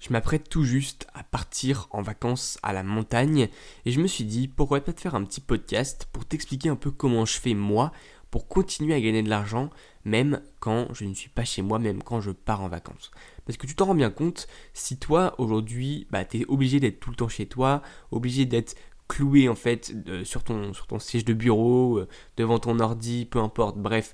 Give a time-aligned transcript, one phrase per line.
[0.00, 3.48] Je m'apprête tout juste à partir en vacances à la montagne
[3.84, 6.76] et je me suis dit pourquoi pas te faire un petit podcast pour t'expliquer un
[6.76, 7.92] peu comment je fais moi
[8.30, 9.70] pour continuer à gagner de l'argent
[10.04, 13.10] même quand je ne suis pas chez moi, même quand je pars en vacances.
[13.44, 17.00] Parce que tu t'en rends bien compte, si toi aujourd'hui bah, tu es obligé d'être
[17.00, 18.74] tout le temps chez toi, obligé d'être
[19.08, 19.94] cloué en fait
[20.24, 24.12] sur, ton, sur ton siège de bureau, euh, devant ton ordi, peu importe, bref,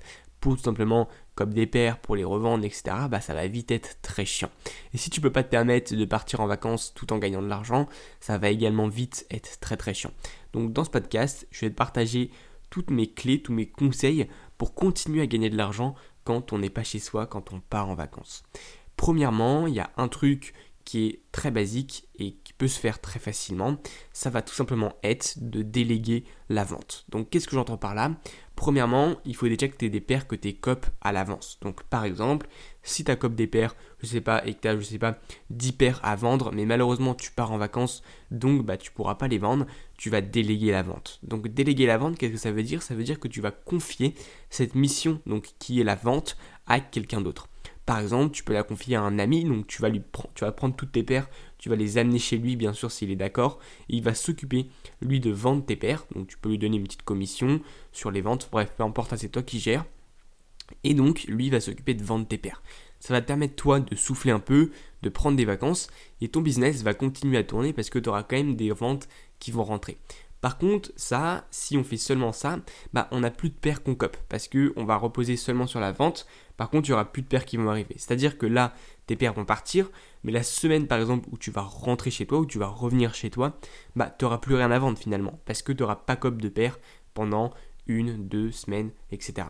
[0.53, 4.25] tout simplement comme des paires pour les revendre, etc., bah ça va vite être très
[4.25, 4.49] chiant.
[4.93, 7.47] Et si tu peux pas te permettre de partir en vacances tout en gagnant de
[7.47, 7.87] l'argent,
[8.19, 10.11] ça va également vite être très très chiant.
[10.53, 12.29] Donc dans ce podcast, je vais te partager
[12.69, 14.27] toutes mes clés, tous mes conseils
[14.57, 17.89] pour continuer à gagner de l'argent quand on n'est pas chez soi, quand on part
[17.89, 18.43] en vacances.
[18.97, 20.53] Premièrement, il y a un truc
[20.85, 23.77] qui est très basique et qui peut se faire très facilement,
[24.13, 27.05] ça va tout simplement être de déléguer la vente.
[27.09, 28.15] Donc qu'est-ce que j'entends par là?
[28.55, 31.57] Premièrement, il faut déjà que tu aies des paires que tu copes à l'avance.
[31.61, 32.47] Donc par exemple,
[32.83, 34.99] si tu as cop des paires, je sais pas, et que tu as, je sais
[34.99, 39.15] pas, 10 paires à vendre, mais malheureusement tu pars en vacances, donc bah tu pourras
[39.15, 39.65] pas les vendre,
[39.97, 41.19] tu vas déléguer la vente.
[41.23, 42.83] Donc déléguer la vente, qu'est-ce que ça veut dire?
[42.83, 44.13] Ça veut dire que tu vas confier
[44.49, 47.49] cette mission, donc qui est la vente, à quelqu'un d'autre.
[47.85, 50.01] Par exemple, tu peux la confier à un ami, donc tu vas, lui
[50.33, 53.11] tu vas prendre toutes tes paires, tu vas les amener chez lui, bien sûr, s'il
[53.11, 54.67] est d'accord, il va s'occuper,
[55.01, 58.21] lui, de vendre tes paires, donc tu peux lui donner une petite commission sur les
[58.21, 59.85] ventes, bref, peu importe, c'est toi qui gères,
[60.83, 62.63] et donc, lui va s'occuper de vendre tes paires.
[62.99, 64.71] Ça va te permettre, toi, de souffler un peu,
[65.03, 65.89] de prendre des vacances,
[66.21, 69.07] et ton business va continuer à tourner parce que tu auras quand même des ventes
[69.39, 69.97] qui vont rentrer.
[70.45, 72.59] Par contre, ça, si on fait seulement ça,
[72.93, 75.79] bah on n'a plus de paires qu'on cope parce que on va reposer seulement sur
[75.79, 76.27] la vente.
[76.55, 77.95] Par contre, il n'y aura plus de paires qui vont arriver.
[77.97, 78.75] C'est-à-dire que là,
[79.07, 79.89] tes paires vont partir,
[80.23, 83.15] mais la semaine par exemple où tu vas rentrer chez toi, où tu vas revenir
[83.15, 83.57] chez toi,
[83.95, 86.49] bah tu n'auras plus rien à vendre finalement parce que tu n'auras pas cop de
[86.49, 86.77] paires
[87.15, 87.51] pendant
[87.87, 89.47] une, deux semaines, etc.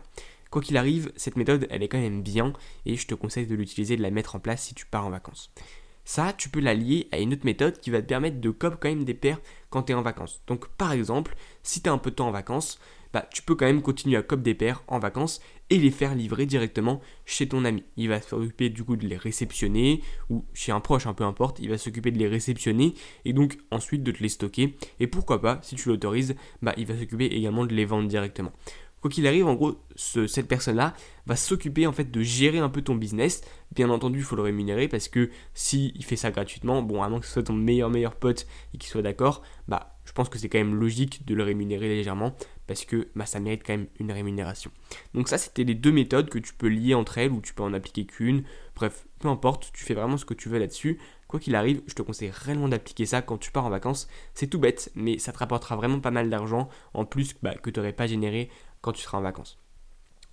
[0.50, 2.54] Quoi qu'il arrive, cette méthode, elle est quand même bien
[2.86, 5.10] et je te conseille de l'utiliser, de la mettre en place si tu pars en
[5.10, 5.52] vacances.
[6.06, 8.76] Ça, tu peux la lier à une autre méthode qui va te permettre de cop
[8.80, 9.40] quand même des paires
[9.70, 10.40] quand tu es en vacances.
[10.46, 12.78] Donc par exemple, si tu un peu de temps en vacances,
[13.12, 16.14] bah, tu peux quand même continuer à cop des paires en vacances et les faire
[16.14, 17.82] livrer directement chez ton ami.
[17.96, 21.58] Il va s'occuper du coup de les réceptionner ou chez un proche, un peu importe,
[21.58, 22.94] il va s'occuper de les réceptionner
[23.24, 24.76] et donc ensuite de te les stocker.
[25.00, 28.52] Et pourquoi pas, si tu l'autorises, bah, il va s'occuper également de les vendre directement.
[29.06, 30.92] Quoi qu'il arrive, en gros, cette personne-là
[31.26, 33.40] va s'occuper en fait de gérer un peu ton business.
[33.70, 37.08] Bien entendu, il faut le rémunérer parce que s'il il fait ça gratuitement, bon, à
[37.08, 40.28] moins que ce soit ton meilleur meilleur pote et qu'il soit d'accord, bah, je pense
[40.28, 42.34] que c'est quand même logique de le rémunérer légèrement
[42.66, 44.72] parce que bah, ça mérite quand même une rémunération.
[45.14, 47.62] Donc ça, c'était les deux méthodes que tu peux lier entre elles ou tu peux
[47.62, 48.42] en appliquer qu'une.
[48.74, 50.98] Bref, peu importe, tu fais vraiment ce que tu veux là-dessus.
[51.28, 54.08] Quoi qu'il arrive, je te conseille réellement d'appliquer ça quand tu pars en vacances.
[54.34, 57.70] C'est tout bête, mais ça te rapportera vraiment pas mal d'argent en plus bah, que
[57.70, 58.48] tu n'aurais pas généré
[58.80, 59.58] quand tu seras en vacances.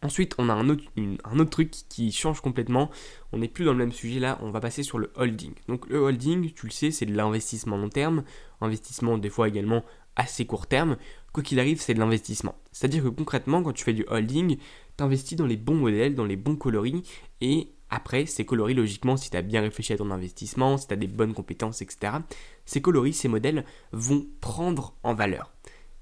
[0.04, 2.92] Ensuite, on a un autre, truc qui change complètement.
[3.32, 5.54] On n'est plus dans le même sujet là, on va passer sur le holding.
[5.70, 8.24] Donc le holding, tu le sais, c'est de l'investissement long terme,
[8.60, 9.84] investissement des fois également
[10.18, 10.98] assez court terme.
[11.32, 12.56] Quoi qu'il arrive, c'est de l'investissement.
[12.74, 14.58] C'est-à-dire que concrètement, quand tu fais du holding,
[14.98, 17.04] tu investis dans les bons modèles, dans les bons coloris,
[17.40, 20.94] et après, ces coloris, logiquement, si tu as bien réfléchi à ton investissement, si tu
[20.94, 22.14] as des bonnes compétences, etc.,
[22.66, 25.54] ces coloris, ces modèles vont prendre en valeur.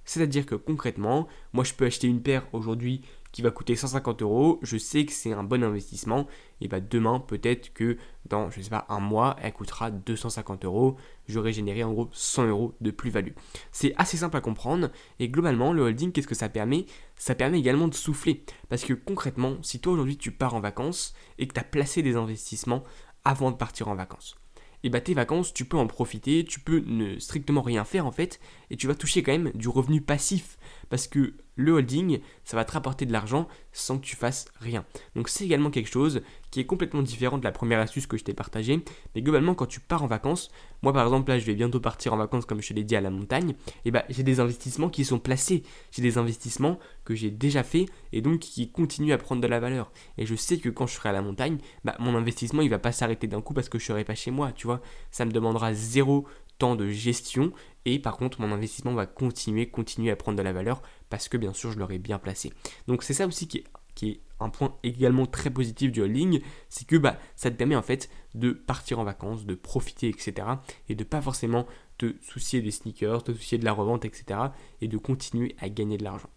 [0.05, 3.01] C'est-à-dire que concrètement, moi je peux acheter une paire aujourd'hui
[3.31, 6.27] qui va coûter 150 euros, je sais que c'est un bon investissement,
[6.59, 7.97] et bah demain peut-être que
[8.27, 10.97] dans, je sais pas, un mois, elle coûtera 250 euros,
[11.27, 13.31] j'aurai généré en gros 100 euros de plus-value.
[13.71, 14.89] C'est assez simple à comprendre,
[15.19, 16.85] et globalement, le holding, qu'est-ce que ça permet?
[17.15, 21.13] Ça permet également de souffler, parce que concrètement, si toi aujourd'hui tu pars en vacances
[21.39, 22.83] et que tu as placé des investissements
[23.23, 24.35] avant de partir en vacances,
[24.83, 28.11] et bah tes vacances, tu peux en profiter, tu peux ne strictement rien faire en
[28.11, 30.57] fait, et tu vas toucher quand même du revenu passif,
[30.89, 34.85] parce que le holding, ça va te rapporter de l'argent sans que tu fasses rien.
[35.15, 38.23] Donc c'est également quelque chose qui est complètement différent de la première astuce que je
[38.23, 38.83] t'ai partagée,
[39.15, 40.51] mais globalement quand tu pars en vacances,
[40.81, 42.95] moi par exemple là je vais bientôt partir en vacances comme je te l'ai dit
[42.95, 43.55] à la montagne,
[43.85, 47.85] et bah j'ai des investissements qui sont placés, j'ai des investissements que j'ai déjà fait
[48.11, 49.91] et donc qui continuent à prendre de la valeur.
[50.17, 52.79] Et je sais que quand je serai à la montagne, bah mon investissement il va
[52.79, 55.31] pas s'arrêter d'un coup parce que je serai pas chez moi, tu vois, ça me
[55.31, 56.25] demandera zéro
[56.57, 57.51] temps de gestion
[57.85, 61.37] et par contre mon investissement va continuer, continuer à prendre de la valeur parce que
[61.37, 62.51] bien sûr je l'aurai bien placé.
[62.87, 66.95] Donc c'est ça aussi qui est, un point également très positif du holding, c'est que
[66.95, 70.47] bah, ça te permet en fait de partir en vacances, de profiter, etc.
[70.89, 71.67] Et de pas forcément
[71.99, 74.39] te soucier des sneakers, te soucier de la revente, etc.
[74.81, 76.29] Et de continuer à gagner de l'argent.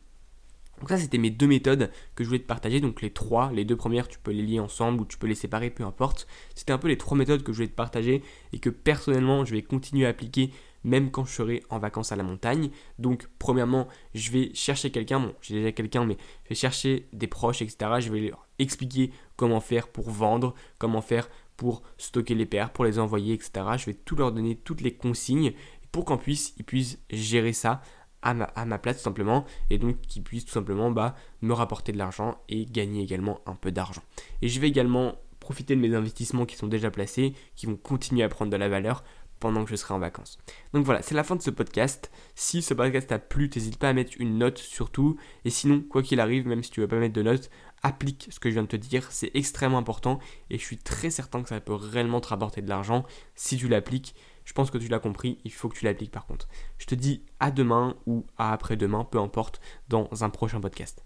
[0.81, 2.81] Donc ça, c'était mes deux méthodes que je voulais te partager.
[2.81, 5.35] Donc les trois, les deux premières, tu peux les lier ensemble ou tu peux les
[5.35, 6.27] séparer, peu importe.
[6.55, 9.55] C'était un peu les trois méthodes que je voulais te partager et que personnellement, je
[9.55, 10.51] vais continuer à appliquer
[10.85, 12.71] même quand je serai en vacances à la montagne.
[12.99, 17.27] Donc premièrement, je vais chercher quelqu'un, bon, j'ai déjà quelqu'un, mais je vais chercher des
[17.27, 17.77] proches, etc.
[17.99, 22.85] Je vais leur expliquer comment faire pour vendre, comment faire pour stocker les paires, pour
[22.85, 23.53] les envoyer, etc.
[23.79, 25.53] Je vais tout leur donner, toutes les consignes
[25.93, 27.81] pour qu'en puisse, ils puissent gérer ça
[28.23, 31.99] à ma, place tout simplement et donc qu'ils puissent tout simplement bah, me rapporter de
[31.99, 34.03] l'argent et gagner également un peu d'argent.
[34.41, 38.23] Et je vais également profiter de mes investissements qui sont déjà placés, qui vont continuer
[38.23, 39.05] à prendre de la valeur
[39.41, 40.39] pendant que je serai en vacances.
[40.73, 42.11] Donc voilà, c'est la fin de ce podcast.
[42.35, 45.17] Si ce podcast t'a plu, n'hésite pas à mettre une note surtout.
[45.45, 47.51] Et sinon, quoi qu'il arrive, même si tu veux pas mettre de note,
[47.83, 49.07] applique ce que je viens de te dire.
[49.11, 50.19] C'est extrêmement important
[50.51, 53.05] et je suis très certain que ça peut réellement te rapporter de l'argent
[53.35, 54.15] si tu l'appliques.
[54.45, 56.49] Je pense que tu l'as compris, il faut que tu l'appliques par contre.
[56.79, 61.03] Je te dis à demain ou à après-demain, peu importe, dans un prochain podcast.